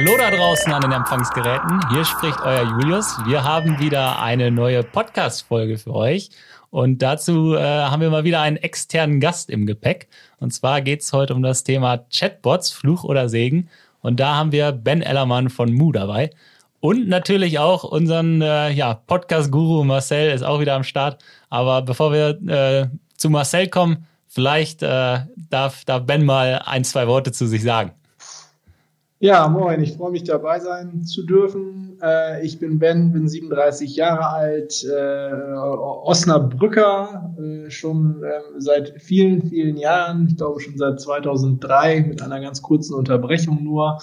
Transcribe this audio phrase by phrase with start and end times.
[0.00, 1.78] Hallo da draußen an den Empfangsgeräten.
[1.90, 3.18] Hier spricht euer Julius.
[3.26, 6.30] Wir haben wieder eine neue Podcast-Folge für euch.
[6.70, 10.08] Und dazu äh, haben wir mal wieder einen externen Gast im Gepäck.
[10.38, 13.68] Und zwar geht es heute um das Thema Chatbots, Fluch oder Segen.
[14.00, 16.30] Und da haben wir Ben Ellermann von Mu dabei.
[16.80, 21.22] Und natürlich auch unseren äh, ja, Podcast-Guru Marcel ist auch wieder am Start.
[21.50, 22.88] Aber bevor wir äh,
[23.18, 25.18] zu Marcel kommen, vielleicht äh,
[25.50, 27.92] darf, darf Ben mal ein, zwei Worte zu sich sagen.
[29.22, 31.98] Ja, moin, ich freue mich dabei sein zu dürfen.
[32.02, 39.42] Äh, ich bin Ben, bin 37 Jahre alt, äh, Osnabrücker, äh, schon äh, seit vielen,
[39.42, 43.98] vielen Jahren, ich glaube schon seit 2003 mit einer ganz kurzen Unterbrechung nur.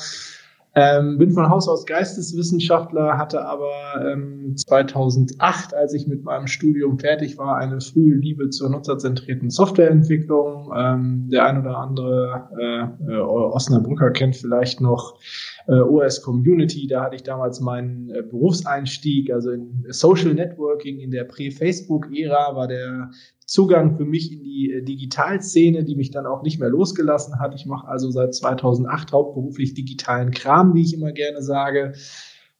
[0.79, 6.99] Ähm, bin von Haus aus Geisteswissenschaftler, hatte aber ähm, 2008, als ich mit meinem Studium
[6.99, 10.71] fertig war, eine frühe Liebe zur nutzerzentrierten Softwareentwicklung.
[10.77, 15.17] Ähm, der ein oder andere äh, äh, Osnabrücker kennt vielleicht noch
[15.73, 16.87] OS Community.
[16.87, 22.67] Da hatte ich damals meinen äh, Berufseinstieg, also in Social Networking in der Prä-Facebook-Ära war
[22.67, 23.11] der
[23.45, 27.53] Zugang für mich in die äh, Digitalszene, die mich dann auch nicht mehr losgelassen hat.
[27.55, 31.93] Ich mache also seit 2008 hauptberuflich digitalen Kram, wie ich immer gerne sage.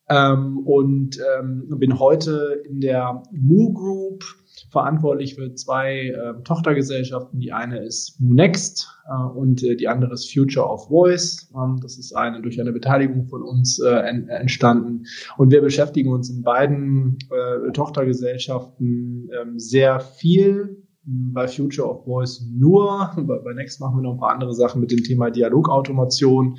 [0.10, 4.24] Ähm, und ähm, bin heute in der Mu Group
[4.72, 7.40] verantwortlich für zwei äh, Tochtergesellschaften.
[7.40, 11.52] Die eine ist MuNext äh, und äh, die andere ist Future of Voice.
[11.56, 15.06] Ähm, das ist eine durch eine Beteiligung von uns äh, en entstanden.
[15.38, 22.46] Und wir beschäftigen uns in beiden äh, Tochtergesellschaften ähm, sehr viel bei Future of Voice
[22.52, 23.12] nur.
[23.18, 26.58] Bei, bei Next machen wir noch ein paar andere Sachen mit dem Thema Dialogautomation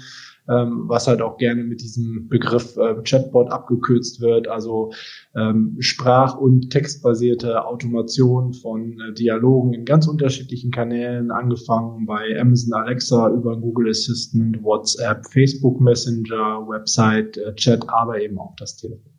[0.48, 4.92] ähm, was halt auch gerne mit diesem Begriff äh, Chatbot abgekürzt wird, also
[5.36, 12.72] ähm, sprach- und textbasierte Automation von äh, Dialogen in ganz unterschiedlichen Kanälen, angefangen bei Amazon
[12.74, 19.17] Alexa über Google Assistant, WhatsApp, Facebook Messenger, Website, äh, Chat, aber eben auch das Telefon.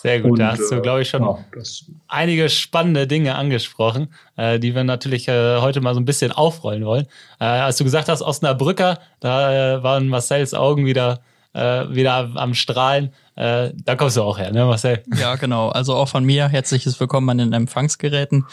[0.00, 1.38] Sehr gut, und, da hast du, glaube ich, schon ja,
[2.06, 6.84] einige spannende Dinge angesprochen, äh, die wir natürlich äh, heute mal so ein bisschen aufrollen
[6.84, 7.06] wollen.
[7.40, 11.18] Äh, als du gesagt hast, Osnabrücker, da äh, waren Marcells Augen wieder,
[11.52, 13.12] äh, wieder am Strahlen.
[13.34, 15.02] Äh, da kommst du auch her, ne, Marcel?
[15.16, 15.70] Ja, genau.
[15.70, 18.46] Also auch von mir herzliches Willkommen an den Empfangsgeräten.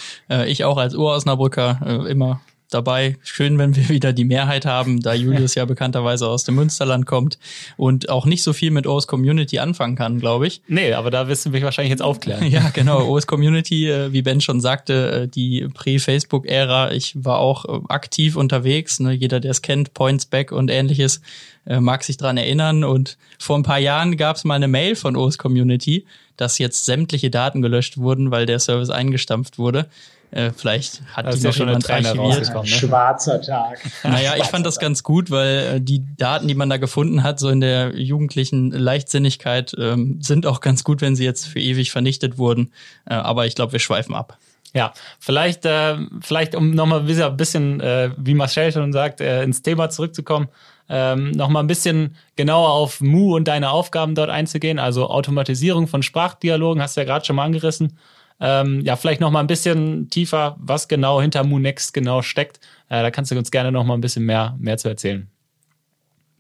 [0.48, 3.18] ich auch als Ur-Osnabrücker immer dabei.
[3.24, 7.38] Schön, wenn wir wieder die Mehrheit haben, da Julius ja bekannterweise aus dem Münsterland kommt
[7.78, 10.62] und auch nicht so viel mit OS Community anfangen kann, glaube ich.
[10.68, 12.46] Nee, aber da wirst du mich wahrscheinlich jetzt aufklären.
[12.56, 13.06] Ja, genau.
[13.10, 16.92] OS Community, äh, wie Ben schon sagte, äh, die Prä-Facebook-Ära.
[16.92, 19.00] Ich war auch äh, aktiv unterwegs.
[19.00, 19.12] Ne?
[19.14, 21.22] Jeder, der es kennt, Points Back und ähnliches,
[21.68, 22.84] mag sich dran erinnern.
[22.84, 26.06] Und vor ein paar Jahren gab es mal eine Mail von OS Community,
[26.38, 29.88] dass jetzt sämtliche Daten gelöscht wurden, weil der Service eingestampft wurde.
[30.36, 32.54] Äh, vielleicht hat das die noch schon jemand archiviert.
[32.54, 32.68] Ne?
[32.68, 33.80] Schwarzer Tag.
[34.04, 37.40] Naja, ich fand das ganz gut, weil äh, die Daten, die man da gefunden hat,
[37.40, 41.92] so in der jugendlichen Leichtsinnigkeit, ähm, sind auch ganz gut, wenn sie jetzt für ewig
[41.92, 42.74] vernichtet wurden.
[43.06, 44.38] Äh, aber ich glaube, wir schweifen ab.
[44.74, 44.92] Ja,
[45.22, 49.90] vielleicht, äh, vielleicht um nochmal ein bisschen, äh, wie Marcel schon sagt, äh, ins Thema
[49.90, 50.50] zurückzukommen,
[50.90, 54.80] ähm, nochmal ein bisschen genauer auf Mu und deine Aufgaben dort einzugehen.
[54.80, 57.98] Also Automatisierung von Sprachdialogen, hast du ja gerade schon mal angerissen.
[58.40, 62.60] Ähm, ja, vielleicht noch mal ein bisschen tiefer, was genau hinter Moonext genau steckt.
[62.90, 65.30] Äh, da kannst du uns gerne noch mal ein bisschen mehr, mehr zu erzählen.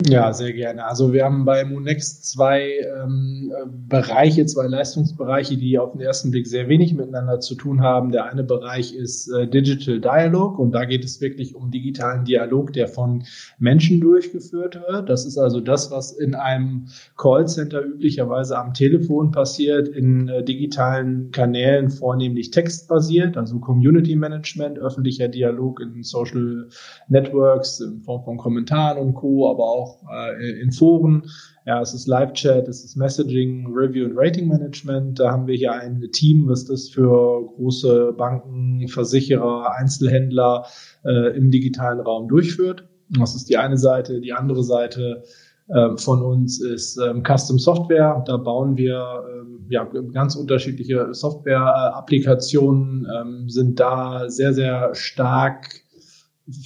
[0.03, 0.85] Ja, sehr gerne.
[0.85, 2.69] Also wir haben bei Monex zwei
[3.01, 3.53] ähm,
[3.87, 8.11] Bereiche, zwei Leistungsbereiche, die auf den ersten Blick sehr wenig miteinander zu tun haben.
[8.11, 12.73] Der eine Bereich ist äh, Digital Dialog und da geht es wirklich um digitalen Dialog,
[12.73, 13.23] der von
[13.57, 15.07] Menschen durchgeführt wird.
[15.07, 21.31] Das ist also das, was in einem Callcenter üblicherweise am Telefon passiert, in äh, digitalen
[21.31, 26.67] Kanälen vornehmlich textbasiert, also Community Management, öffentlicher Dialog in Social
[27.07, 31.23] Networks in Form von Kommentaren und Co., aber auch auch äh, in Foren.
[31.65, 35.19] Ja, es ist Live-Chat, es ist Messaging, Review und Rating Management.
[35.19, 40.65] Da haben wir hier ein Team, was das für große Banken, Versicherer, Einzelhändler
[41.05, 42.87] äh, im digitalen Raum durchführt.
[43.09, 44.21] Das ist die eine Seite.
[44.21, 45.23] Die andere Seite
[45.67, 48.23] äh, von uns ist ähm, Custom Software.
[48.27, 49.83] Da bauen wir ähm, ja,
[50.13, 55.81] ganz unterschiedliche Software-Applikationen, ähm, sind da sehr, sehr stark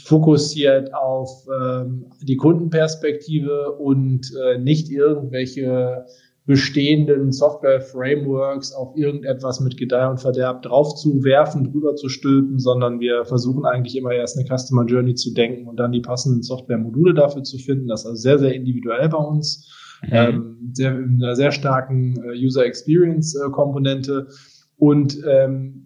[0.04, 6.06] fokussiert auf ähm, die Kundenperspektive und äh, nicht irgendwelche
[6.50, 13.66] bestehenden Software-Frameworks auf irgendetwas mit Gedeih und Verderb draufzuwerfen, drüber zu stülpen, sondern wir versuchen
[13.66, 17.60] eigentlich immer erst eine Customer Journey zu denken und dann die passenden Software-Module dafür zu
[17.60, 17.88] finden.
[17.88, 19.72] Das ist also sehr, sehr individuell bei uns,
[20.02, 20.10] mhm.
[20.12, 24.28] ähm, sehr, in einer sehr starken äh, User Experience-Komponente.
[24.28, 24.34] Äh,
[24.78, 25.86] und ähm,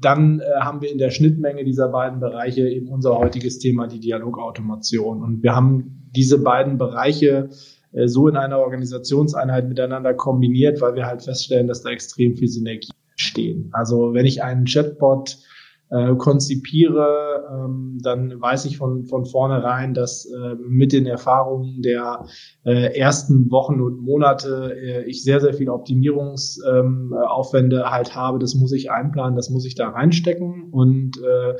[0.00, 4.00] dann äh, haben wir in der Schnittmenge dieser beiden Bereiche eben unser heutiges Thema, die
[4.00, 5.22] Dialogautomation.
[5.22, 7.50] Und wir haben diese beiden Bereiche
[7.92, 12.48] äh, so in einer Organisationseinheit miteinander kombiniert, weil wir halt feststellen, dass da extrem viel
[12.48, 13.70] Synergie entstehen.
[13.72, 15.38] Also wenn ich einen Chatbot
[15.90, 22.26] äh, konzipiere, ähm, dann weiß ich von, von vornherein, dass äh, mit den Erfahrungen der
[22.64, 28.38] äh, ersten Wochen und Monate äh, ich sehr, sehr viele Optimierungsaufwände ähm, halt habe.
[28.38, 31.56] Das muss ich einplanen, das muss ich da reinstecken und äh,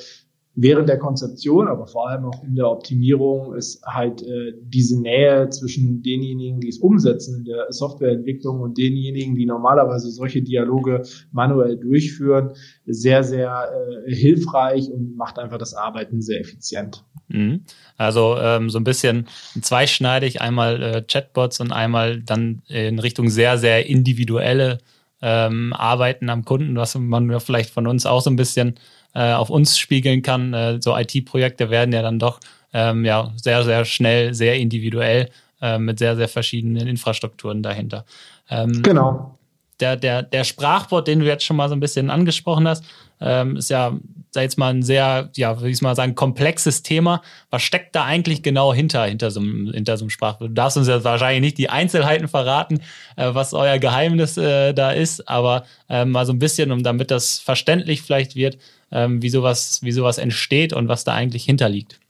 [0.62, 5.48] während der Konzeption, aber vor allem auch in der Optimierung ist halt äh, diese Nähe
[5.48, 11.02] zwischen denjenigen, die es umsetzen in der Softwareentwicklung und denjenigen, die normalerweise solche Dialoge
[11.32, 12.50] manuell durchführen,
[12.84, 13.70] sehr, sehr
[14.06, 17.04] äh, hilfreich und macht einfach das Arbeiten sehr effizient.
[17.28, 17.62] Mhm.
[17.96, 19.28] Also ähm, so ein bisschen
[19.62, 24.78] zweischneidig, einmal äh, Chatbots und einmal dann in Richtung sehr, sehr individuelle
[25.22, 28.76] ähm, Arbeiten am Kunden, was man ja vielleicht von uns auch so ein bisschen
[29.14, 30.54] äh, auf uns spiegeln kann.
[30.54, 32.40] Äh, so IT-Projekte werden ja dann doch
[32.72, 35.30] ähm, ja sehr, sehr schnell, sehr individuell
[35.60, 38.04] äh, mit sehr, sehr verschiedenen Infrastrukturen dahinter.
[38.48, 39.38] Ähm, genau.
[39.80, 42.84] Der, der, der Sprachbot, den du jetzt schon mal so ein bisschen angesprochen hast,
[43.20, 43.98] ähm, ist ja,
[44.30, 47.22] sag jetzt mal, ein sehr, ja, würde ich mal sagen, komplexes Thema.
[47.50, 50.50] Was steckt da eigentlich genau hinter, hinter so einem, hinter so einem Sprachbot?
[50.50, 52.80] Du darfst uns ja wahrscheinlich nicht die Einzelheiten verraten,
[53.16, 57.10] äh, was euer Geheimnis äh, da ist, aber äh, mal so ein bisschen, um damit
[57.10, 58.58] das verständlich vielleicht wird,
[58.92, 62.00] ähm, wie, sowas, wie sowas entsteht und was da eigentlich hinterliegt.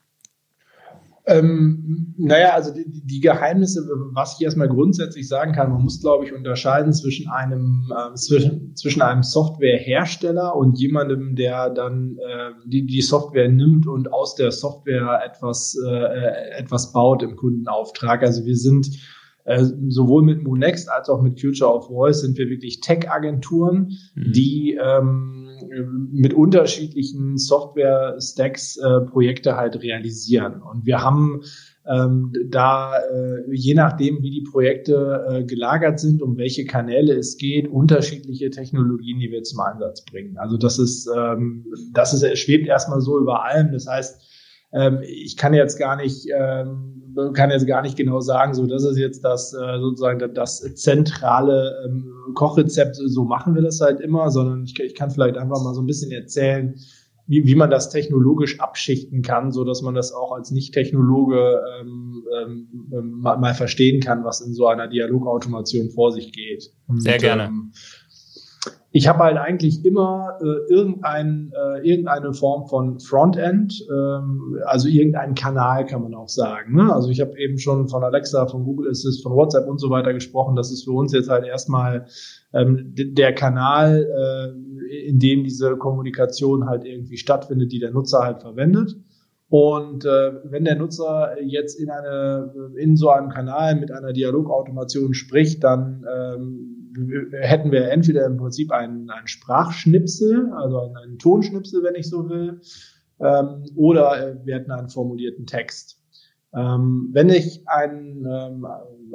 [1.26, 6.24] Ähm, naja, also die, die, Geheimnisse, was ich erstmal grundsätzlich sagen kann, man muss, glaube
[6.24, 12.86] ich, unterscheiden zwischen einem, äh, zwischen, zwischen einem Softwarehersteller und jemandem, der dann äh, die,
[12.86, 18.22] die Software nimmt und aus der Software etwas, äh, etwas baut im Kundenauftrag.
[18.22, 18.88] Also wir sind
[19.44, 24.32] äh, sowohl mit Monext als auch mit Future of Voice sind wir wirklich Tech-Agenturen, mhm.
[24.32, 25.49] die ähm,
[26.12, 30.62] mit unterschiedlichen Software-Stacks äh, Projekte halt realisieren.
[30.62, 31.42] Und wir haben
[31.86, 37.36] ähm, da äh, je nachdem, wie die Projekte äh, gelagert sind, um welche Kanäle es
[37.36, 40.36] geht, unterschiedliche Technologien, die wir zum Einsatz bringen.
[40.38, 43.72] Also das ist, ähm, das ist, schwebt erstmal so über allem.
[43.72, 44.20] Das heißt,
[44.72, 48.84] ähm, ich kann jetzt gar nicht, ähm, kann jetzt gar nicht genau sagen, so das
[48.84, 54.30] ist jetzt das äh, sozusagen das zentrale ähm, Kochrezept, so machen wir das halt immer,
[54.30, 56.76] sondern ich, ich kann vielleicht einfach mal so ein bisschen erzählen,
[57.26, 62.24] wie, wie man das technologisch abschichten kann, so dass man das auch als Nicht-Technologe ähm,
[62.42, 66.72] ähm, mal, mal verstehen kann, was in so einer Dialogautomation vor sich geht.
[66.96, 67.44] Sehr Und, gerne.
[67.44, 67.72] Ähm,
[68.92, 75.36] ich habe halt eigentlich immer äh, irgendein, äh, irgendeine Form von Frontend, ähm, also irgendeinen
[75.36, 76.74] Kanal kann man auch sagen.
[76.74, 76.92] Ne?
[76.92, 80.12] Also ich habe eben schon von Alexa, von Google Assist, von WhatsApp und so weiter
[80.12, 80.56] gesprochen.
[80.56, 82.06] Das ist für uns jetzt halt erstmal
[82.52, 88.40] ähm, der Kanal, äh, in dem diese Kommunikation halt irgendwie stattfindet, die der Nutzer halt
[88.40, 88.96] verwendet.
[89.48, 95.14] Und äh, wenn der Nutzer jetzt in eine in so einem Kanal mit einer Dialogautomation
[95.14, 96.79] spricht, dann ähm,
[97.32, 102.28] hätten wir entweder im Prinzip einen, einen Sprachschnipsel, also einen, einen, Tonschnipsel, wenn ich so
[102.28, 102.60] will,
[103.20, 106.00] ähm, oder äh, wir hätten einen formulierten Text.
[106.52, 108.66] Ähm, wenn ich ein, ähm,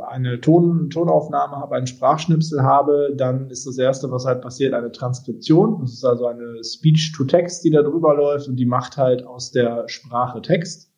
[0.07, 4.91] eine Ton, Tonaufnahme habe, einen Sprachschnipsel habe, dann ist das Erste, was halt passiert, eine
[4.91, 5.79] Transkription.
[5.81, 9.87] Das ist also eine Speech-to-Text, die da drüber läuft und die macht halt aus der
[9.89, 10.91] Sprache Text.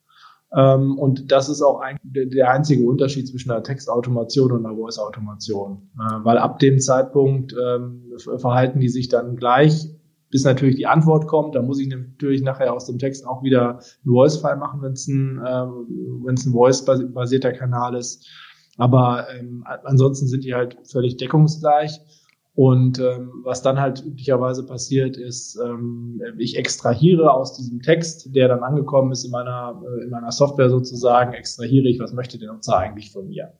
[0.55, 5.89] Ähm, und das ist auch ein, der einzige Unterschied zwischen einer Textautomation und einer Voice-Automation.
[5.99, 9.89] Äh, weil ab dem Zeitpunkt ähm, verhalten die sich dann gleich,
[10.29, 11.55] bis natürlich die Antwort kommt.
[11.55, 15.07] Da muss ich natürlich nachher aus dem Text auch wieder ein Voice-File machen, wenn es
[15.07, 15.67] ein, äh,
[16.25, 18.27] wenn's ein Voice-basierter Kanal ist.
[18.77, 21.99] Aber ähm, ansonsten sind die halt völlig deckungsgleich.
[22.57, 28.47] Und ähm, was dann halt üblicherweise passiert, ist, ähm, ich extrahiere aus diesem Text, der
[28.47, 32.51] dann angekommen ist in meiner, äh, in meiner Software sozusagen, extrahiere ich, was möchte der
[32.51, 33.53] Nutzer eigentlich von mir.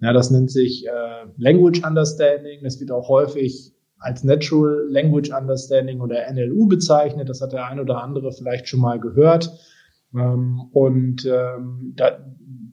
[0.00, 2.62] Ja, das nennt sich äh, Language Understanding.
[2.62, 7.28] Das wird auch häufig als Natural Language Understanding oder NLU bezeichnet.
[7.28, 9.58] Das hat der ein oder andere vielleicht schon mal gehört.
[10.14, 12.24] Ähm, und ähm, da,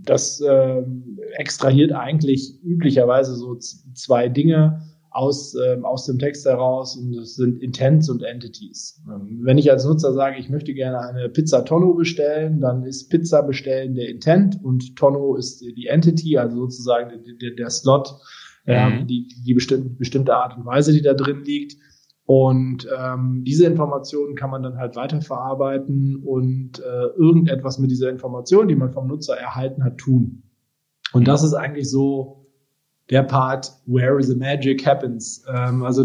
[0.04, 3.58] das ähm, extrahiert eigentlich üblicherweise so
[3.96, 9.00] zwei Dinge aus, ähm, aus dem Text heraus und das sind Intents und Entities.
[9.08, 13.10] Ähm, wenn ich als Nutzer sage, ich möchte gerne eine Pizza Tonno bestellen, dann ist
[13.10, 18.16] Pizza bestellen der Intent und Tonno ist die Entity, also sozusagen der, der Slot,
[18.66, 21.78] ähm, die, die bestimmte, bestimmte Art und Weise, die da drin liegt.
[22.26, 28.68] Und ähm, diese Informationen kann man dann halt weiterverarbeiten und äh, irgendetwas mit dieser Information,
[28.68, 30.44] die man vom Nutzer erhalten hat, tun.
[31.12, 32.43] Und das ist eigentlich so
[33.14, 35.46] der Part, where the magic happens.
[35.48, 36.04] Ähm, also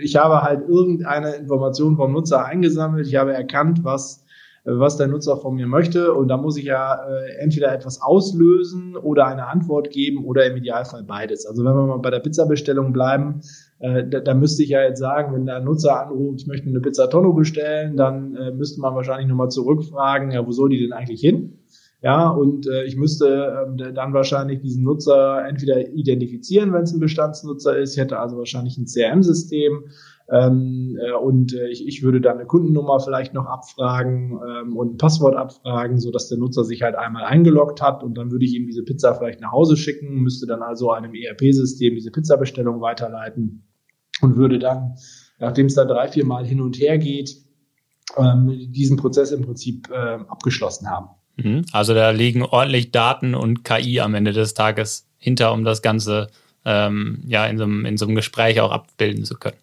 [0.00, 4.24] ich habe halt irgendeine Information vom Nutzer eingesammelt, ich habe erkannt, was
[4.64, 6.14] was der Nutzer von mir möchte.
[6.14, 10.56] Und da muss ich ja äh, entweder etwas auslösen oder eine Antwort geben oder im
[10.56, 11.46] Idealfall beides.
[11.46, 13.42] Also wenn wir mal bei der Pizzabestellung bleiben,
[13.80, 16.80] äh, da, da müsste ich ja jetzt sagen, wenn der Nutzer anruft, ich möchte eine
[16.80, 20.92] Pizza Tonno bestellen, dann äh, müsste man wahrscheinlich nochmal zurückfragen, ja, wo soll die denn
[20.92, 21.58] eigentlich hin?
[22.04, 27.00] Ja, und äh, ich müsste ähm, dann wahrscheinlich diesen Nutzer entweder identifizieren, wenn es ein
[27.00, 27.94] Bestandsnutzer ist.
[27.94, 29.84] Ich hätte also wahrscheinlich ein CRM-System
[30.30, 34.92] ähm, äh, und äh, ich, ich würde dann eine Kundennummer vielleicht noch abfragen ähm, und
[34.92, 38.44] ein Passwort abfragen, so dass der Nutzer sich halt einmal eingeloggt hat und dann würde
[38.44, 42.82] ich ihm diese Pizza vielleicht nach Hause schicken, müsste dann also einem ERP-System diese Pizzabestellung
[42.82, 43.66] weiterleiten
[44.20, 44.96] und würde dann,
[45.38, 47.34] nachdem es dann drei, vier Mal hin und her geht,
[48.18, 51.08] ähm, diesen Prozess im Prinzip äh, abgeschlossen haben.
[51.36, 51.64] Mhm.
[51.72, 56.28] Also da liegen ordentlich Daten und KI am Ende des Tages hinter, um das Ganze
[56.64, 59.56] ähm, ja in so, einem, in so einem Gespräch auch abbilden zu können.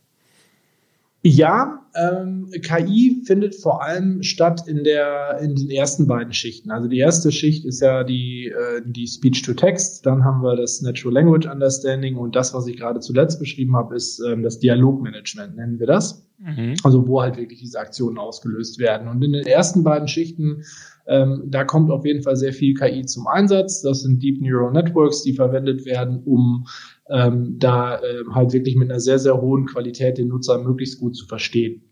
[1.23, 6.71] Ja, ähm, KI findet vor allem statt in der in den ersten beiden Schichten.
[6.71, 10.55] Also die erste Schicht ist ja die äh, die Speech to Text, dann haben wir
[10.55, 14.57] das Natural Language Understanding und das, was ich gerade zuletzt beschrieben habe, ist ähm, das
[14.57, 16.25] Dialogmanagement, nennen wir das.
[16.39, 16.73] Mhm.
[16.83, 19.07] Also wo halt wirklich diese Aktionen ausgelöst werden.
[19.07, 20.63] Und in den ersten beiden Schichten
[21.08, 23.81] ähm, da kommt auf jeden Fall sehr viel KI zum Einsatz.
[23.81, 26.65] Das sind Deep Neural Networks, die verwendet werden, um
[27.10, 31.15] ähm, da äh, halt wirklich mit einer sehr, sehr hohen Qualität den Nutzer möglichst gut
[31.15, 31.84] zu verstehen.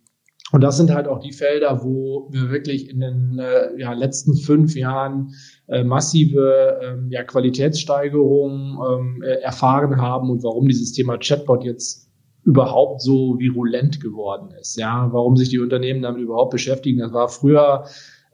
[0.52, 4.36] Und das sind halt auch die Felder, wo wir wirklich in den äh, ja, letzten
[4.36, 5.34] fünf Jahren
[5.68, 12.10] äh, massive ähm, ja, Qualitätssteigerungen ähm, äh, erfahren haben und warum dieses Thema Chatbot jetzt
[12.44, 14.78] überhaupt so virulent geworden ist.
[14.78, 17.00] Ja, warum sich die Unternehmen damit überhaupt beschäftigen.
[17.00, 17.86] Das war früher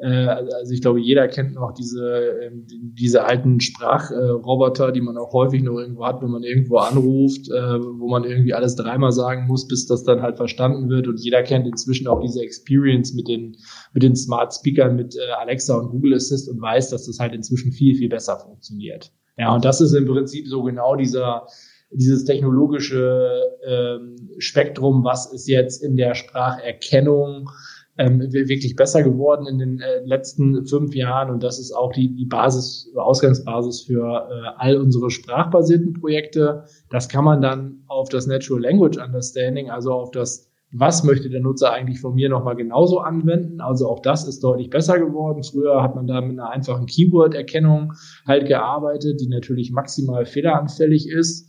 [0.03, 2.05] also ich glaube, jeder kennt noch diese,
[2.43, 7.49] ähm, diese alten Sprachroboter, die man auch häufig noch irgendwo hat, wenn man irgendwo anruft,
[7.49, 11.07] äh, wo man irgendwie alles dreimal sagen muss, bis das dann halt verstanden wird.
[11.07, 13.55] Und jeder kennt inzwischen auch diese Experience mit den,
[13.93, 17.33] mit den Smart Speakern, mit äh, Alexa und Google Assist und weiß, dass das halt
[17.33, 19.13] inzwischen viel, viel besser funktioniert.
[19.37, 21.47] Ja, und das ist im Prinzip so genau dieser,
[21.91, 27.49] dieses technologische ähm, Spektrum, was ist jetzt in der Spracherkennung
[27.97, 32.13] ähm, wirklich besser geworden in den äh, letzten fünf Jahren und das ist auch die,
[32.13, 36.65] die Basis, Ausgangsbasis für äh, all unsere sprachbasierten Projekte.
[36.89, 41.39] Das kann man dann auf das Natural Language Understanding, also auf das was möchte der
[41.39, 43.61] Nutzer eigentlich von mir nochmal genauso anwenden.
[43.61, 45.41] Also auch das ist deutlich besser geworden.
[45.43, 47.93] Früher hat man da mit einer einfachen Keyword-Erkennung
[48.27, 51.44] halt gearbeitet, die natürlich maximal fehleranfällig ist.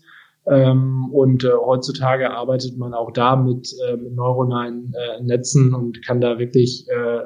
[0.49, 6.05] Ähm, und äh, heutzutage arbeitet man auch da mit, äh, mit neuronalen äh, Netzen und
[6.07, 7.21] kann da wirklich äh,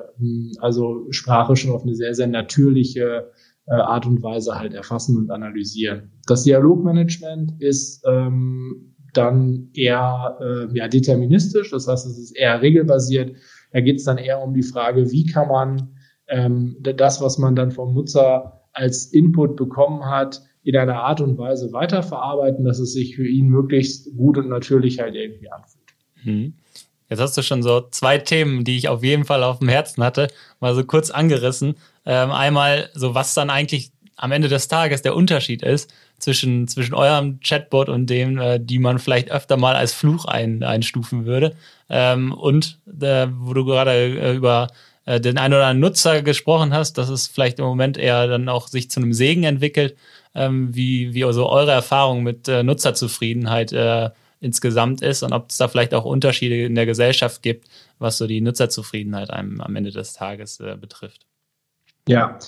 [0.58, 3.30] also Sprache schon auf eine sehr, sehr natürliche
[3.66, 6.12] äh, Art und Weise halt erfassen und analysieren.
[6.26, 13.36] Das Dialogmanagement ist ähm, dann eher äh, ja, deterministisch, das heißt, es ist eher regelbasiert.
[13.72, 15.96] Da geht es dann eher um die Frage, wie kann man
[16.28, 21.38] ähm, das, was man dann vom Nutzer als Input bekommen hat, in einer Art und
[21.38, 25.94] Weise weiterverarbeiten, dass es sich für ihn möglichst gut und natürlich halt irgendwie anfühlt.
[26.22, 26.54] Hm.
[27.08, 30.04] Jetzt hast du schon so zwei Themen, die ich auf jeden Fall auf dem Herzen
[30.04, 30.28] hatte,
[30.60, 31.74] mal so kurz angerissen.
[32.06, 36.94] Ähm, einmal so, was dann eigentlich am Ende des Tages der Unterschied ist zwischen, zwischen
[36.94, 41.56] eurem Chatbot und dem, äh, die man vielleicht öfter mal als Fluch ein, einstufen würde.
[41.88, 44.68] Ähm, und äh, wo du gerade äh, über
[45.06, 48.48] äh, den einen oder anderen Nutzer gesprochen hast, dass es vielleicht im Moment eher dann
[48.48, 49.96] auch sich zu einem Segen entwickelt
[50.34, 54.10] ähm, wie, wie also eure Erfahrung mit äh, Nutzerzufriedenheit äh,
[54.40, 57.68] insgesamt ist und ob es da vielleicht auch Unterschiede in der Gesellschaft gibt,
[57.98, 61.26] was so die Nutzerzufriedenheit einem am Ende des Tages äh, betrifft.
[62.08, 62.38] Ja,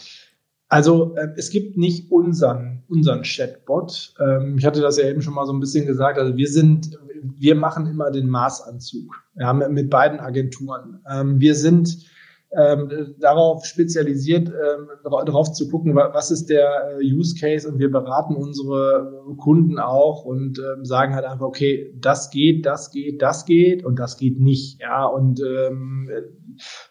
[0.69, 4.15] also äh, es gibt nicht unseren, unseren Chatbot.
[4.19, 6.19] Ähm, ich hatte das ja eben schon mal so ein bisschen gesagt.
[6.19, 11.01] Also wir sind, wir machen immer den Maßanzug ja, mit, mit beiden Agenturen.
[11.11, 12.07] Ähm, wir sind
[12.55, 17.91] ähm, darauf spezialisiert, ähm, darauf zu gucken, was ist der äh, Use Case und wir
[17.91, 23.47] beraten unsere Kunden auch und ähm, sagen halt einfach, okay, das geht, das geht, das
[23.47, 26.11] geht und das geht nicht, ja und ähm,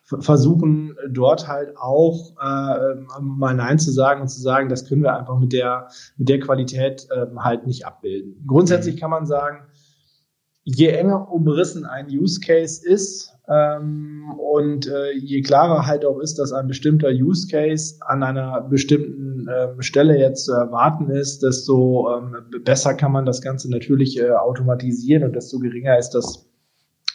[0.04, 5.16] versuchen dort halt auch äh, mal Nein zu sagen und zu sagen, das können wir
[5.16, 8.44] einfach mit der mit der Qualität äh, halt nicht abbilden.
[8.48, 9.00] Grundsätzlich mhm.
[9.00, 9.68] kann man sagen,
[10.64, 16.40] je enger umrissen ein Use Case ist ähm, und äh, je klarer halt auch ist,
[16.40, 22.08] dass ein bestimmter Use Case an einer bestimmten äh, Stelle jetzt zu erwarten ist, desto
[22.16, 26.50] ähm, besser kann man das Ganze natürlich äh, automatisieren und desto geringer ist das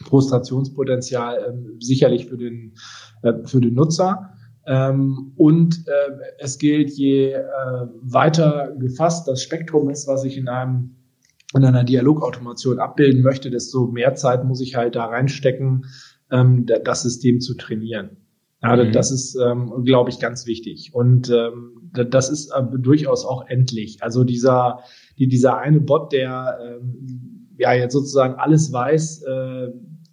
[0.04, 2.74] Frustrationspotenzial äh, sicherlich für den,
[3.22, 4.30] äh, für den Nutzer.
[4.66, 7.42] Ähm, und äh, es gilt, je äh,
[8.02, 10.96] weiter gefasst das Spektrum ist, was ich in einem
[11.54, 15.86] in einer Dialogautomation abbilden möchte, desto mehr Zeit muss ich halt da reinstecken,
[16.30, 18.16] ähm, das System zu trainieren.
[18.62, 18.92] Ja, mhm.
[18.92, 20.94] das ist, ähm, glaube ich, ganz wichtig.
[20.94, 24.02] Und ähm, das ist äh, durchaus auch endlich.
[24.02, 24.80] Also dieser,
[25.18, 29.68] die, dieser eine Bot, der ähm, ja jetzt sozusagen alles weiß, äh,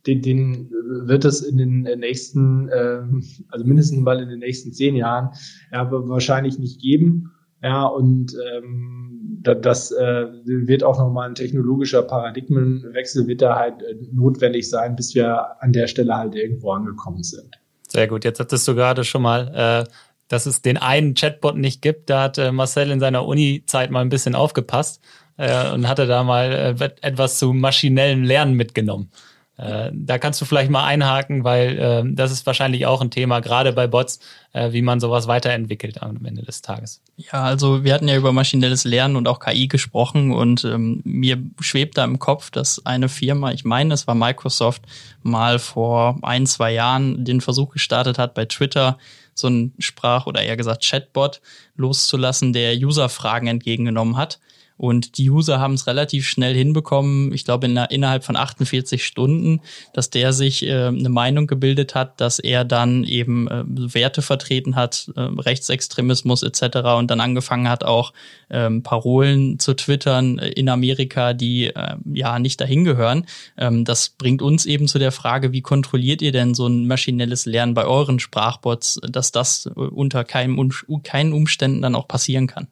[0.05, 0.69] den, den
[1.05, 3.01] wird es in den nächsten, äh,
[3.49, 5.29] also mindestens mal in den nächsten zehn Jahren,
[5.71, 7.31] ja, wahrscheinlich nicht geben.
[7.61, 9.02] Ja, und ähm,
[9.43, 15.13] das äh, wird auch nochmal ein technologischer Paradigmenwechsel wird da halt äh, notwendig sein, bis
[15.15, 17.59] wir an der Stelle halt irgendwo angekommen sind.
[17.87, 18.23] Sehr gut.
[18.23, 19.91] Jetzt hattest du gerade schon mal, äh,
[20.27, 22.09] dass es den einen Chatbot nicht gibt.
[22.09, 25.03] Da hat Marcel in seiner Uni-Zeit mal ein bisschen aufgepasst
[25.37, 29.11] und hatte da mal etwas zu maschinellem Lernen mitgenommen.
[29.57, 33.39] Äh, da kannst du vielleicht mal einhaken, weil äh, das ist wahrscheinlich auch ein Thema,
[33.39, 34.19] gerade bei Bots,
[34.51, 37.01] äh, wie man sowas weiterentwickelt am Ende des Tages.
[37.17, 41.37] Ja, also wir hatten ja über maschinelles Lernen und auch KI gesprochen und ähm, mir
[41.59, 44.81] schwebt da im Kopf, dass eine Firma, ich meine, es war Microsoft,
[45.21, 48.97] mal vor ein, zwei Jahren den Versuch gestartet hat, bei Twitter
[49.35, 51.41] so ein Sprach- oder eher gesagt Chatbot
[51.75, 54.39] loszulassen, der User-Fragen entgegengenommen hat.
[54.77, 59.61] Und die User haben es relativ schnell hinbekommen, ich glaube in, innerhalb von 48 Stunden,
[59.93, 64.75] dass der sich äh, eine Meinung gebildet hat, dass er dann eben äh, Werte vertreten
[64.75, 66.77] hat, äh, Rechtsextremismus etc.
[66.97, 68.13] und dann angefangen hat auch
[68.49, 73.25] ähm, Parolen zu twittern in Amerika, die äh, ja nicht dahin gehören.
[73.57, 77.45] Ähm, das bringt uns eben zu der Frage, wie kontrolliert ihr denn so ein maschinelles
[77.45, 80.71] Lernen bei euren Sprachbots, dass das äh, unter keinem,
[81.03, 82.67] keinen Umständen dann auch passieren kann?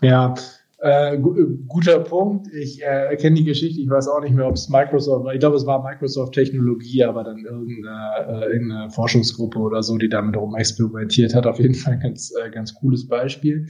[0.00, 0.34] Ja,
[0.80, 2.48] äh, guter Punkt.
[2.54, 3.80] Ich äh, kenne die Geschichte.
[3.80, 5.34] Ich weiß auch nicht mehr, ob es Microsoft war.
[5.34, 10.08] Ich glaube, es war Microsoft Technologie, aber dann irgendeine, äh, irgendeine Forschungsgruppe oder so, die
[10.08, 11.46] damit rum experimentiert hat.
[11.46, 13.66] Auf jeden Fall ein ganz, äh, ganz cooles Beispiel.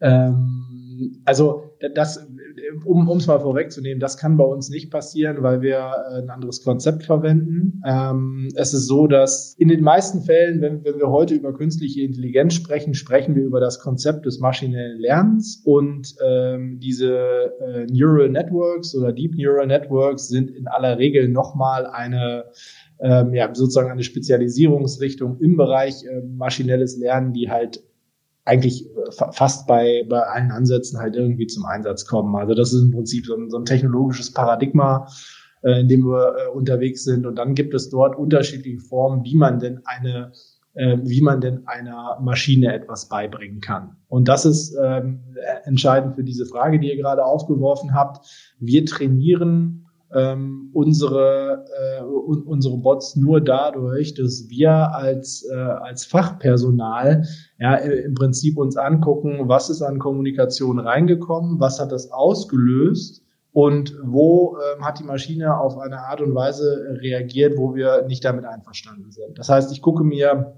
[0.00, 2.26] Ähm, also das,
[2.84, 6.62] um es mal vorwegzunehmen, das kann bei uns nicht passieren, weil wir äh, ein anderes
[6.62, 7.82] Konzept verwenden.
[7.86, 12.02] Ähm, es ist so, dass in den meisten Fällen, wenn, wenn wir heute über künstliche
[12.02, 18.28] Intelligenz sprechen, sprechen wir über das Konzept des maschinellen Lernens und ähm, diese äh, Neural
[18.28, 22.44] Networks oder Deep Neural Networks sind in aller Regel nochmal eine
[23.00, 27.82] ähm, ja, sozusagen eine Spezialisierungsrichtung im Bereich äh, maschinelles Lernen, die halt
[28.44, 32.34] eigentlich äh, fast bei, bei allen Ansätzen halt irgendwie zum Einsatz kommen.
[32.36, 35.06] Also das ist im Prinzip so ein, so ein technologisches Paradigma,
[35.62, 37.26] äh, in dem wir äh, unterwegs sind.
[37.26, 40.32] Und dann gibt es dort unterschiedliche Formen, wie man denn eine
[40.74, 43.96] äh, wie man denn einer Maschine etwas beibringen kann.
[44.08, 45.20] Und das ist ähm,
[45.64, 48.26] entscheidend für diese Frage, die ihr gerade aufgeworfen habt.
[48.58, 49.81] Wir trainieren
[50.14, 51.64] ähm, unsere,
[51.98, 57.24] äh, unsere Bots nur dadurch, dass wir als, äh, als Fachpersonal
[57.58, 63.22] ja, im Prinzip uns angucken, was ist an Kommunikation reingekommen, was hat das ausgelöst
[63.52, 68.24] und wo ähm, hat die Maschine auf eine Art und Weise reagiert, wo wir nicht
[68.24, 69.38] damit einverstanden sind.
[69.38, 70.56] Das heißt, ich gucke mir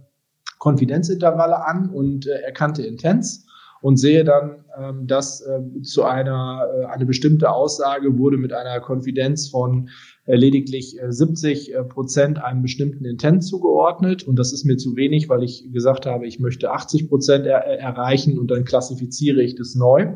[0.59, 3.47] Konfidenzintervalle an und äh, erkannte Intents
[3.85, 8.81] und sehe dann, ähm, dass äh, zu einer äh, eine bestimmte Aussage wurde mit einer
[8.81, 9.90] Konfidenz von
[10.25, 14.97] äh, lediglich äh, 70 äh, Prozent einem bestimmten Intent zugeordnet und das ist mir zu
[14.97, 19.55] wenig, weil ich gesagt habe, ich möchte 80 Prozent er erreichen und dann klassifiziere ich
[19.55, 20.14] das neu.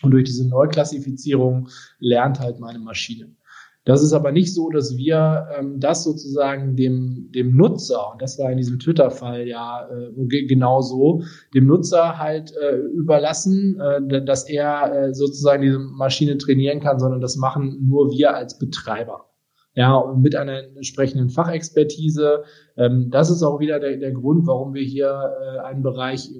[0.00, 3.36] Und durch diese Neuklassifizierung lernt halt meine Maschine.
[3.84, 8.38] Das ist aber nicht so, dass wir ähm, das sozusagen dem, dem Nutzer, und das
[8.38, 14.48] war in diesem Twitter-Fall ja äh, genau so, dem Nutzer halt äh, überlassen, äh, dass
[14.48, 19.26] er äh, sozusagen diese Maschine trainieren kann, sondern das machen nur wir als Betreiber
[19.74, 22.44] ja, mit einer entsprechenden Fachexpertise.
[22.76, 26.30] Ähm, das ist auch wieder der, der Grund, warum wir hier äh, einen Bereich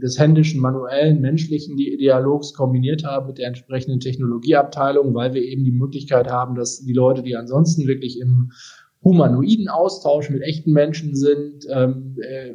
[0.00, 5.72] des händischen, manuellen, menschlichen Dialogs kombiniert haben mit der entsprechenden Technologieabteilung, weil wir eben die
[5.72, 8.50] Möglichkeit haben, dass die Leute, die ansonsten wirklich im
[9.02, 12.52] humanoiden Austausch mit echten Menschen sind, ähm, äh,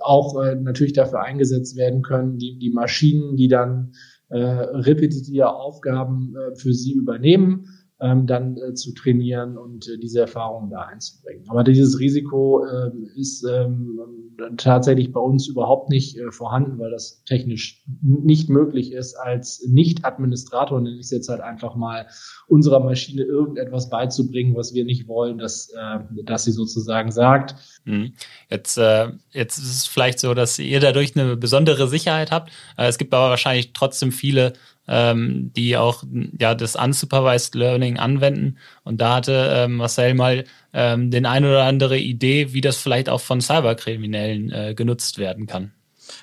[0.00, 3.92] auch äh, natürlich dafür eingesetzt werden können, die, die Maschinen, die dann
[4.28, 7.66] äh, repetitive Aufgaben äh, für sie übernehmen
[8.02, 11.44] ähm, dann äh, zu trainieren und äh, diese Erfahrungen da einzubringen.
[11.48, 14.00] Aber dieses Risiko äh, ist ähm,
[14.56, 20.80] tatsächlich bei uns überhaupt nicht äh, vorhanden, weil das technisch nicht möglich ist, als Nicht-Administrator,
[20.80, 22.06] nenne ich es jetzt halt einfach mal,
[22.48, 27.54] unserer Maschine irgendetwas beizubringen, was wir nicht wollen, dass, äh, dass sie sozusagen sagt.
[27.84, 28.14] Mhm.
[28.50, 32.50] Jetzt, äh, jetzt ist es vielleicht so, dass ihr dadurch eine besondere Sicherheit habt.
[32.76, 34.54] Es gibt aber wahrscheinlich trotzdem viele
[34.88, 36.04] ähm, die auch
[36.38, 38.58] ja das unsupervised Learning anwenden.
[38.84, 43.08] Und da hatte ähm, Marcel mal ähm, den ein oder andere Idee, wie das vielleicht
[43.08, 45.72] auch von Cyberkriminellen äh, genutzt werden kann.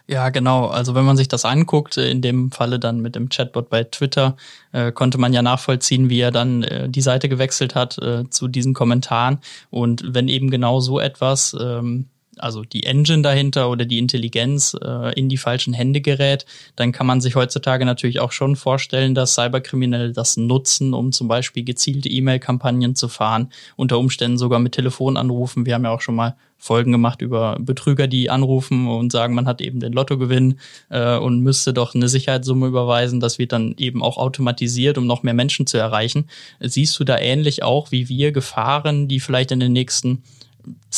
[0.07, 0.67] Ja, genau.
[0.67, 3.83] Also wenn man sich das anguckt, äh, in dem Falle dann mit dem Chatbot bei
[3.83, 4.35] Twitter,
[4.71, 8.47] äh, konnte man ja nachvollziehen, wie er dann äh, die Seite gewechselt hat äh, zu
[8.47, 9.39] diesen Kommentaren.
[9.69, 12.07] Und wenn eben genau so etwas ähm,
[12.39, 17.07] also die Engine dahinter oder die Intelligenz äh, in die falschen Hände gerät, dann kann
[17.07, 22.09] man sich heutzutage natürlich auch schon vorstellen, dass Cyberkriminelle das nutzen, um zum Beispiel gezielte
[22.09, 25.65] E-Mail-Kampagnen zu fahren, unter Umständen sogar mit Telefonanrufen.
[25.65, 29.47] Wir haben ja auch schon mal Folgen gemacht über Betrüger, die anrufen und sagen, man
[29.47, 33.21] hat eben den Lottogewinn äh, und müsste doch eine Sicherheitssumme überweisen.
[33.21, 36.25] Das wird dann eben auch automatisiert, um noch mehr Menschen zu erreichen.
[36.59, 40.21] Siehst du da ähnlich auch wie wir Gefahren, die vielleicht in den nächsten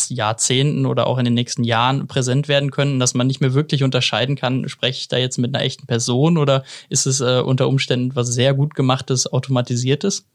[0.09, 3.83] Jahrzehnten oder auch in den nächsten Jahren präsent werden können, dass man nicht mehr wirklich
[3.83, 7.67] unterscheiden kann, spreche ich da jetzt mit einer echten Person oder ist es äh, unter
[7.67, 10.25] Umständen was sehr gut gemachtes, automatisiertes?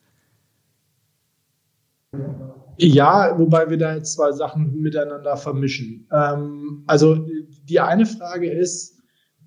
[2.78, 6.06] Ja, wobei wir da jetzt zwei Sachen miteinander vermischen.
[6.12, 7.26] Ähm, also
[7.68, 8.96] die eine Frage ist,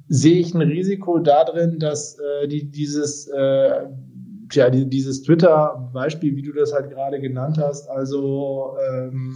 [0.08, 3.86] sehe ich ein Risiko darin, dass äh, die, dieses, äh,
[4.50, 9.36] tja, die, dieses Twitter-Beispiel, wie du das halt gerade genannt hast, also ähm,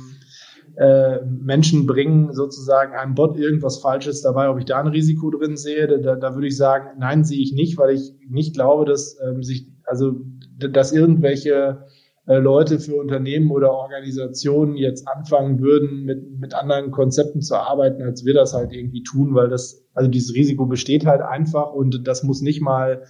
[0.75, 5.55] äh, Menschen bringen sozusagen einem Bot irgendwas Falsches dabei, ob ich da ein Risiko drin
[5.55, 9.17] sehe, da, da würde ich sagen, nein, sehe ich nicht, weil ich nicht glaube, dass
[9.23, 10.13] ähm, sich, also
[10.57, 11.85] dass irgendwelche
[12.25, 18.01] äh, Leute für Unternehmen oder Organisationen jetzt anfangen würden, mit, mit anderen Konzepten zu arbeiten,
[18.01, 22.07] als wir das halt irgendwie tun, weil das, also dieses Risiko besteht halt einfach und
[22.07, 23.03] das muss nicht mal,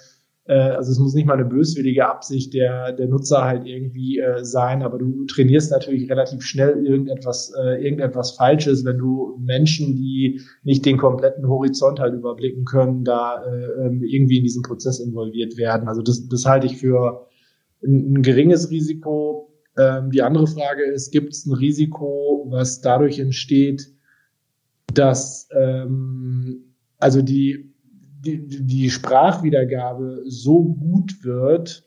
[0.46, 4.44] äh, also es muss nicht mal eine böswillige Absicht der, der Nutzer halt irgendwie äh,
[4.44, 10.42] sein, aber du trainierst natürlich relativ schnell irgendetwas, äh, irgendetwas Falsches, wenn du Menschen, die
[10.64, 15.58] nicht den kompletten Horizont halt überblicken können, da äh, ähm, irgendwie in diesen Prozess involviert
[15.58, 15.88] werden.
[15.88, 17.28] Also das, das halte ich für
[17.84, 19.50] ein, ein geringes Risiko.
[19.78, 23.90] Ähm, die andere Frage ist, gibt es ein Risiko, was dadurch entsteht,
[24.94, 27.73] dass ähm, also die,
[28.24, 31.84] die, die Sprachwiedergabe so gut wird,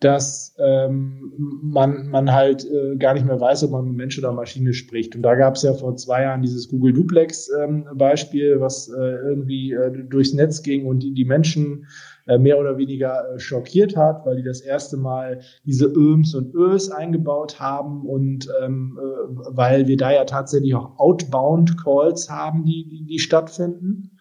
[0.00, 4.32] dass ähm, man, man halt äh, gar nicht mehr weiß, ob man mit Mensch oder
[4.32, 5.16] Maschine spricht.
[5.16, 9.16] Und da gab es ja vor zwei Jahren dieses Google Duplex ähm, Beispiel, was äh,
[9.26, 11.86] irgendwie äh, durchs Netz ging und die, die Menschen
[12.28, 16.54] äh, mehr oder weniger äh, schockiert hat, weil die das erste Mal diese Öms und
[16.54, 22.64] Ös eingebaut haben und ähm, äh, weil wir da ja tatsächlich auch Outbound Calls haben,
[22.64, 24.17] die, die, die stattfinden.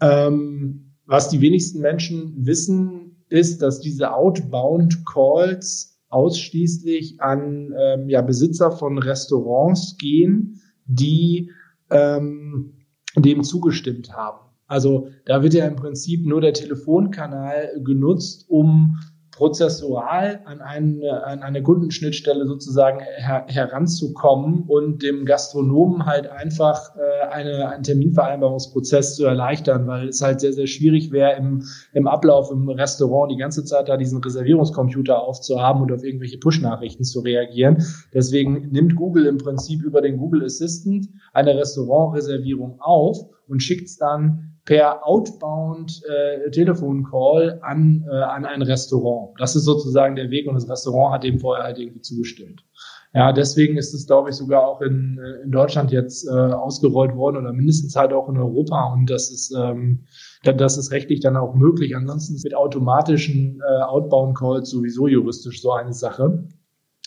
[0.00, 8.22] Ähm, was die wenigsten Menschen wissen, ist, dass diese Outbound Calls ausschließlich an ähm, ja,
[8.22, 11.50] Besitzer von Restaurants gehen, die
[11.90, 12.74] ähm,
[13.16, 14.38] dem zugestimmt haben.
[14.66, 18.98] Also da wird ja im Prinzip nur der Telefonkanal genutzt, um
[19.36, 27.26] prozessual an eine, an eine Kundenschnittstelle sozusagen her, heranzukommen und dem Gastronomen halt einfach äh,
[27.28, 32.50] eine, einen Terminvereinbarungsprozess zu erleichtern, weil es halt sehr, sehr schwierig wäre, im, im Ablauf
[32.50, 37.84] im Restaurant die ganze Zeit da diesen Reservierungscomputer aufzuhaben und auf irgendwelche Push-Nachrichten zu reagieren.
[38.12, 43.18] Deswegen nimmt Google im Prinzip über den Google Assistant eine Restaurantreservierung auf
[43.48, 49.34] und schickt es dann per Outbound äh, Telefoncall an, äh, an ein Restaurant.
[49.38, 52.64] Das ist sozusagen der Weg und das Restaurant hat dem vorher halt irgendwie zugestimmt.
[53.12, 57.14] Ja, deswegen ist es, glaube ich, sogar auch in, äh, in Deutschland jetzt äh, ausgerollt
[57.14, 60.06] worden oder mindestens halt auch in Europa und das ist, ähm,
[60.42, 61.94] das ist rechtlich dann auch möglich.
[61.94, 66.48] Ansonsten mit automatischen äh, Outbound Calls sowieso juristisch so eine Sache.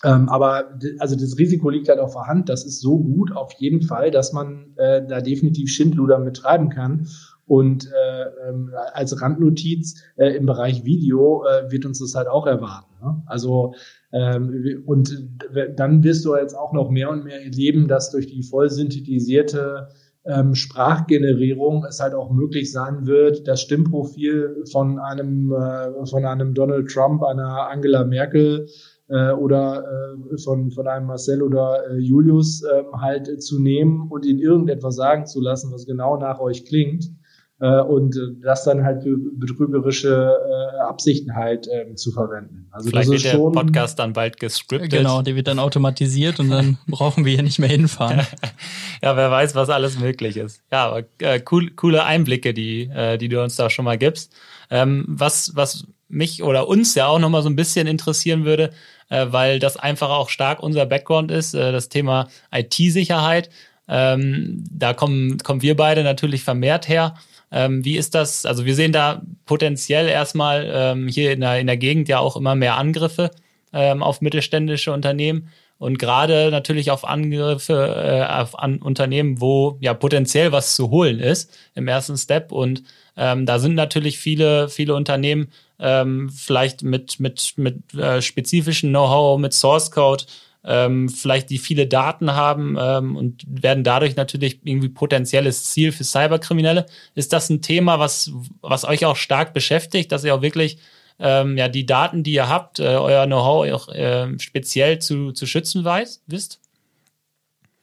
[0.04, 2.50] Ähm, aber also das Risiko liegt halt auf der Hand.
[2.50, 7.08] Das ist so gut auf jeden Fall, dass man äh, da definitiv Schindluder betreiben kann.
[7.48, 12.46] Und äh, ähm, als Randnotiz äh, im Bereich Video äh, wird uns das halt auch
[12.46, 12.94] erwarten.
[13.02, 13.24] Ne?
[13.26, 13.74] Also
[14.12, 15.30] ähm, und
[15.78, 19.88] dann wirst du jetzt auch noch mehr und mehr erleben, dass durch die voll synthetisierte
[20.26, 26.54] ähm, Sprachgenerierung es halt auch möglich sein wird, das Stimmprofil von einem äh, von einem
[26.54, 28.68] Donald Trump, einer Angela Merkel
[29.08, 34.26] äh, oder äh, von, von einem Marcel oder äh, Julius äh, halt zu nehmen und
[34.26, 37.10] ihnen irgendetwas sagen zu lassen, was genau nach euch klingt
[37.60, 42.68] äh, und äh, das dann halt für betrügerische äh, Absichten halt äh, zu verwenden.
[42.72, 44.92] Also Vielleicht wird der Podcast dann bald gescriptet.
[44.92, 48.20] Genau, der wird dann automatisiert und dann brauchen wir hier nicht mehr hinfahren.
[49.02, 50.62] ja, wer weiß, was alles möglich ist.
[50.72, 54.34] Ja, aber äh, cool, coole Einblicke, die, äh, die du uns da schon mal gibst.
[54.70, 58.72] Ähm, was, was mich oder uns ja auch noch mal so ein bisschen interessieren würde,
[59.10, 63.50] äh, weil das einfach auch stark unser Background ist, äh, das Thema IT-Sicherheit.
[63.90, 67.16] Ähm, da kommen, kommen wir beide natürlich vermehrt her.
[67.52, 68.46] Ähm, wie ist das?
[68.46, 72.36] Also wir sehen da potenziell erstmal ähm, hier in der, in der Gegend ja auch
[72.36, 73.32] immer mehr Angriffe
[73.74, 79.94] ähm, auf mittelständische Unternehmen und gerade natürlich auf Angriffe äh, auf an Unternehmen, wo ja
[79.94, 82.52] potenziell was zu holen ist im ersten Step.
[82.52, 82.84] Und
[83.16, 89.40] ähm, da sind natürlich viele, viele Unternehmen ähm, vielleicht mit, mit, mit äh, spezifischen Know-how,
[89.40, 90.24] mit Source Code
[90.64, 96.04] ähm, vielleicht die viele Daten haben ähm, und werden dadurch natürlich irgendwie potenzielles Ziel für
[96.04, 96.86] Cyberkriminelle.
[97.16, 100.78] Ist das ein Thema, was, was euch auch stark beschäftigt, dass ihr auch wirklich
[101.20, 105.46] ähm, ja, die Daten, die ihr habt, äh, euer Know-how auch äh, speziell zu, zu
[105.46, 106.60] schützen weiß, wisst?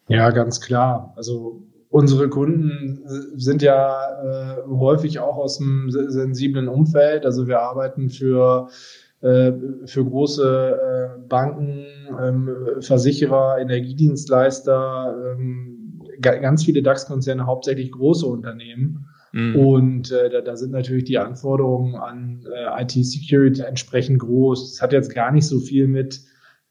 [0.08, 1.12] Ja, ganz klar.
[1.16, 3.02] Also unsere Kunden
[3.37, 7.24] sind ja äh, häufig auch aus einem sensiblen Umfeld.
[7.24, 8.68] Also wir arbeiten für
[9.24, 11.87] für große äh, Banken,
[12.20, 19.06] ähm, Versicherer, Energiedienstleister, ähm, ganz viele DAX-Konzerne, hauptsächlich große Unternehmen.
[19.32, 19.56] Mhm.
[19.56, 24.74] Und äh, da, da sind natürlich die Anforderungen an äh, IT-Security entsprechend groß.
[24.74, 26.20] Es hat jetzt gar nicht so viel mit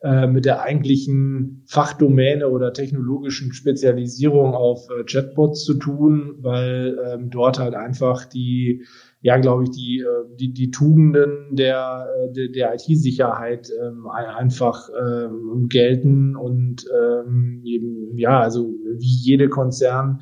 [0.03, 7.29] äh, mit der eigentlichen Fachdomäne oder technologischen Spezialisierung auf äh, Chatbots zu tun, weil ähm,
[7.29, 8.83] dort halt einfach die,
[9.21, 14.89] ja, glaube ich, die, äh, die, die Tugenden der, äh, der, der IT-Sicherheit ähm, einfach
[14.89, 20.19] ähm, gelten und ähm, eben, ja, also wie jede Konzern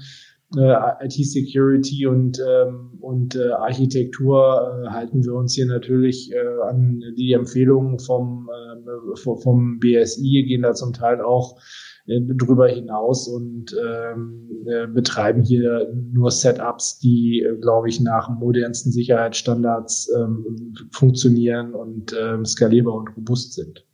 [0.57, 7.01] äh, IT-Security und, ähm, und äh, Architektur äh, halten wir uns hier natürlich äh, an
[7.17, 11.59] die Empfehlungen vom, äh, vom BSI, gehen da zum Teil auch
[12.07, 18.29] äh, drüber hinaus und ähm, äh, betreiben hier nur Setups, die, äh, glaube ich, nach
[18.29, 23.85] modernsten Sicherheitsstandards ähm, funktionieren und ähm, skalierbar und robust sind.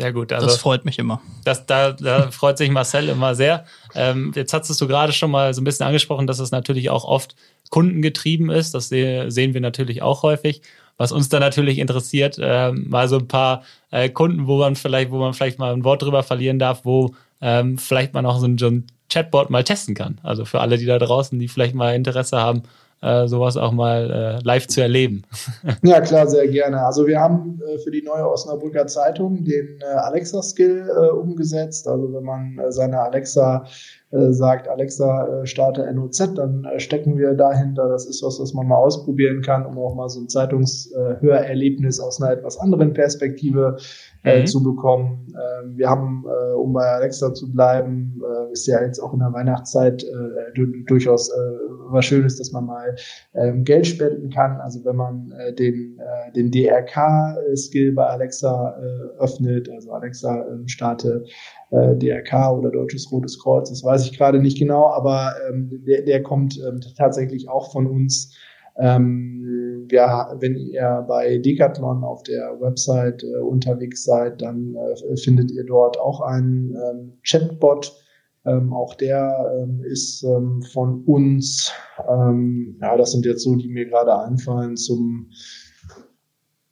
[0.00, 0.32] Sehr gut.
[0.32, 1.20] Also, das freut mich immer.
[1.42, 3.64] Das, da, da freut sich Marcel immer sehr.
[3.96, 7.04] Ähm, jetzt hattest du gerade schon mal so ein bisschen angesprochen, dass es natürlich auch
[7.04, 7.34] oft
[7.70, 8.74] kundengetrieben ist.
[8.74, 10.62] Das sehen wir natürlich auch häufig.
[10.98, 15.10] Was uns dann natürlich interessiert, äh, mal so ein paar äh, Kunden, wo man vielleicht,
[15.10, 18.46] wo man vielleicht mal ein Wort drüber verlieren darf, wo ähm, vielleicht man auch so
[18.46, 20.20] ein, so ein Chatbot mal testen kann.
[20.22, 22.62] Also für alle, die da draußen, die vielleicht mal Interesse haben,
[23.00, 25.22] sowas auch mal äh, live zu erleben.
[25.82, 26.84] Ja, klar, sehr gerne.
[26.84, 31.86] Also wir haben äh, für die neue Osnabrücker Zeitung den äh, Alexa-Skill äh, umgesetzt.
[31.86, 33.64] Also wenn man äh, seine Alexa
[34.10, 37.88] äh, sagt, Alexa, äh, starte NOZ, dann äh, stecken wir dahinter.
[37.88, 42.22] Das ist was, was man mal ausprobieren kann, um auch mal so ein Zeitungshörerlebnis aus
[42.22, 43.76] einer etwas anderen Perspektive
[44.24, 44.46] äh, mhm.
[44.46, 45.26] zu bekommen.
[45.34, 49.18] Äh, wir haben, äh, um bei Alexa zu bleiben, äh, ist ja jetzt auch in
[49.18, 51.34] der Weihnachtszeit äh, durchaus äh,
[51.90, 52.96] was Schönes, dass man mal
[53.34, 54.60] äh, Geld spenden kann.
[54.60, 60.66] Also wenn man äh, den, äh, den DRK-Skill bei Alexa äh, öffnet, also Alexa äh,
[60.66, 61.24] starte
[61.70, 66.02] äh, DRK oder Deutsches Rotes Kreuz, das weiß ich gerade nicht genau, aber ähm, der,
[66.02, 68.34] der kommt ähm, tatsächlich auch von uns.
[68.76, 75.50] Ähm, ja, wenn ihr bei Decathlon auf der Website äh, unterwegs seid, dann äh, findet
[75.50, 77.92] ihr dort auch einen ähm, Chatbot.
[78.46, 81.72] Ähm, auch der ähm, ist ähm, von uns.
[82.08, 85.30] Ähm, ja, das sind jetzt so, die mir gerade einfallen zum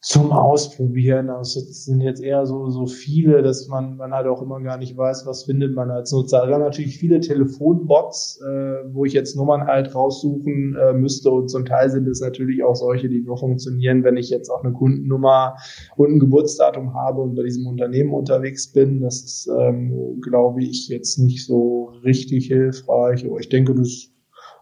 [0.06, 1.30] zum Ausprobieren.
[1.30, 4.78] Also es sind jetzt eher so, so viele, dass man, man halt auch immer gar
[4.78, 6.36] nicht weiß, was findet man als Nutzer.
[6.36, 11.32] Also wir haben natürlich viele Telefonbots, äh, wo ich jetzt Nummern halt raussuchen äh, müsste
[11.32, 14.62] und zum Teil sind es natürlich auch solche, die nur funktionieren, wenn ich jetzt auch
[14.62, 15.56] eine Kundennummer
[15.96, 19.00] und ein Geburtsdatum habe und bei diesem Unternehmen unterwegs bin.
[19.00, 24.12] Das ist, ähm, glaube ich, jetzt nicht so richtig hilfreich, aber ich denke, das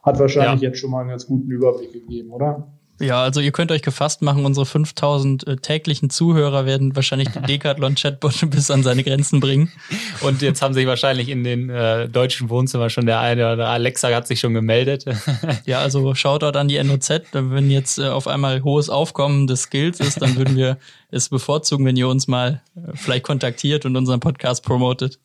[0.03, 0.71] hat wahrscheinlich ja.
[0.71, 2.74] jetzt schon mal einen ganz guten Überblick gegeben, oder?
[3.01, 7.43] Ja, also ihr könnt euch gefasst machen, unsere 5000 äh, täglichen Zuhörer werden wahrscheinlich den
[7.47, 9.73] Decathlon-Chatbot bis an seine Grenzen bringen.
[10.21, 14.15] Und jetzt haben sich wahrscheinlich in den äh, deutschen Wohnzimmern schon der eine oder Alexa
[14.15, 15.07] hat sich schon gemeldet.
[15.67, 17.23] ja, also Shoutout an die NOZ.
[17.33, 20.79] Wenn jetzt äh, auf einmal hohes Aufkommen des Skills ist, dann würden wir
[21.11, 25.19] es bevorzugen, wenn ihr uns mal äh, vielleicht kontaktiert und unseren Podcast promotet.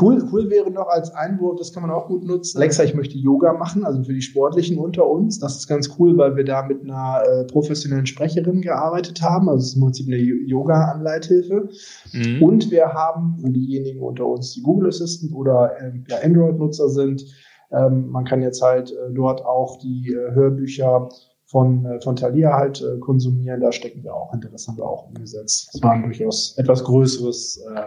[0.00, 2.58] Cool, cool wäre noch als Einwurf, das kann man auch gut nutzen.
[2.58, 5.38] Alexa, ich möchte Yoga machen, also für die Sportlichen unter uns.
[5.38, 9.48] Das ist ganz cool, weil wir da mit einer äh, professionellen Sprecherin gearbeitet haben.
[9.48, 11.68] Also es ist im Prinzip eine Yoga-Anleithilfe.
[12.12, 12.42] Mhm.
[12.42, 17.24] Und wir haben für diejenigen unter uns, die Google Assistant oder ähm, ja, Android-Nutzer sind,
[17.72, 21.08] ähm, man kann jetzt halt äh, dort auch die äh, Hörbücher
[21.46, 23.60] von, äh, von Thalia halt äh, konsumieren.
[23.60, 24.48] Da stecken wir auch hinter.
[24.48, 25.70] Das haben wir auch umgesetzt.
[25.72, 27.82] Das war ein durchaus etwas größeres äh,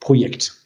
[0.00, 0.63] Projekt.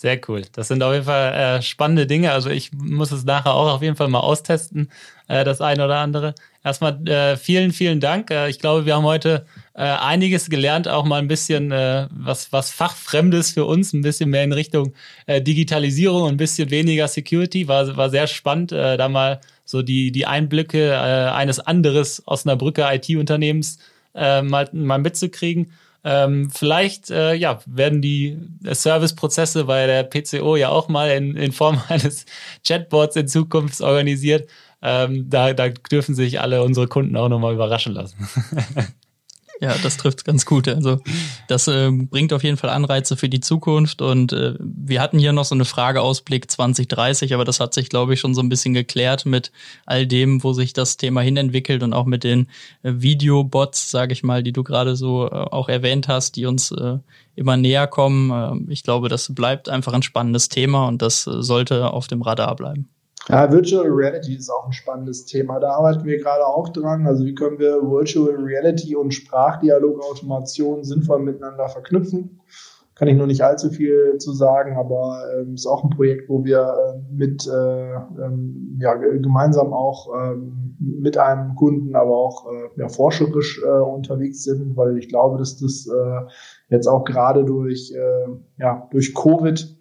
[0.00, 0.44] Sehr cool.
[0.52, 2.32] Das sind auf jeden Fall äh, spannende Dinge.
[2.32, 4.90] Also ich muss es nachher auch auf jeden Fall mal austesten,
[5.28, 6.34] äh, das eine oder andere.
[6.64, 8.30] Erstmal äh, vielen, vielen Dank.
[8.30, 12.50] Äh, ich glaube, wir haben heute äh, einiges gelernt, auch mal ein bisschen äh, was,
[12.50, 14.94] was Fachfremdes für uns, ein bisschen mehr in Richtung
[15.28, 17.68] Digitalisierung und ein bisschen weniger Security.
[17.68, 23.78] War, war sehr spannend, da mal so die, die Einblicke eines anderes Osnabrücker IT-Unternehmens
[24.14, 25.72] mal, mal mitzukriegen.
[26.02, 31.52] Ähm, vielleicht äh, ja, werden die Serviceprozesse bei der PCO ja auch mal in, in
[31.52, 32.24] Form eines
[32.66, 34.48] Chatbots in Zukunft organisiert.
[34.82, 38.16] Ähm, da, da dürfen sich alle unsere Kunden auch nochmal überraschen lassen.
[39.70, 40.68] Ja, das trifft ganz gut.
[40.68, 41.00] Also
[41.46, 44.00] das äh, bringt auf jeden Fall Anreize für die Zukunft.
[44.00, 47.90] Und äh, wir hatten hier noch so eine Frage Ausblick 2030, aber das hat sich,
[47.90, 49.52] glaube ich, schon so ein bisschen geklärt mit
[49.84, 52.48] all dem, wo sich das Thema hinentwickelt und auch mit den
[52.82, 56.70] äh, Videobots, sage ich mal, die du gerade so äh, auch erwähnt hast, die uns
[56.70, 56.96] äh,
[57.36, 58.30] immer näher kommen.
[58.68, 62.22] Äh, ich glaube, das bleibt einfach ein spannendes Thema und das äh, sollte auf dem
[62.22, 62.88] Radar bleiben.
[63.28, 65.60] Ja, Virtual Reality ist auch ein spannendes Thema.
[65.60, 67.06] Da arbeiten wir gerade auch dran.
[67.06, 72.40] Also wie können wir Virtual Reality und Sprachdialogautomation sinnvoll miteinander verknüpfen?
[72.94, 76.44] Kann ich noch nicht allzu viel zu sagen, aber ähm, ist auch ein Projekt, wo
[76.44, 82.80] wir äh, mit äh, ähm, ja, gemeinsam auch ähm, mit einem Kunden, aber auch äh,
[82.80, 86.20] ja, forscherisch äh, unterwegs sind, weil ich glaube, dass das äh,
[86.68, 88.28] jetzt auch gerade durch, äh,
[88.58, 89.79] ja, durch Covid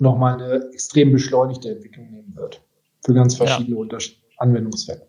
[0.00, 2.60] nochmal eine extrem beschleunigte Entwicklung nehmen wird.
[3.04, 3.98] Für ganz verschiedene ja.
[4.38, 5.06] Anwendungsfälle.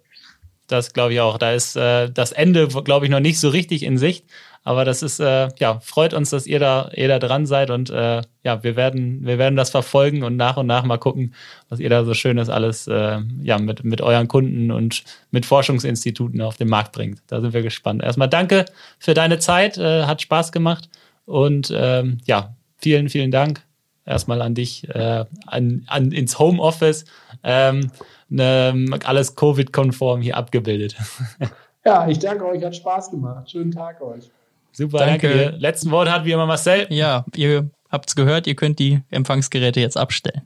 [0.68, 1.38] Das glaube ich auch.
[1.38, 4.26] Da ist äh, das Ende, glaube ich, noch nicht so richtig in Sicht.
[4.64, 7.90] Aber das ist, äh, ja, freut uns, dass ihr da, ihr da dran seid und
[7.90, 11.34] äh, ja, wir werden, wir werden das verfolgen und nach und nach mal gucken,
[11.70, 16.42] was ihr da so Schönes alles äh, ja, mit, mit euren Kunden und mit Forschungsinstituten
[16.42, 17.24] auf den Markt bringt.
[17.26, 18.04] Da sind wir gespannt.
[18.04, 18.66] Erstmal danke
[19.00, 20.90] für deine Zeit, äh, hat Spaß gemacht
[21.26, 23.64] und ähm, ja, vielen, vielen Dank
[24.06, 27.06] erstmal an dich, äh, an, an, ins Homeoffice.
[27.44, 27.92] Ähm,
[28.30, 30.96] ne, alles Covid-konform hier abgebildet.
[31.84, 33.50] Ja, ich danke euch, hat Spaß gemacht.
[33.50, 34.30] Schönen Tag euch.
[34.72, 35.30] Super, danke.
[35.30, 35.58] danke.
[35.58, 36.86] Letzten Wort hat wie immer Marcel.
[36.90, 40.44] Ja, ihr habt's gehört, ihr könnt die Empfangsgeräte jetzt abstellen.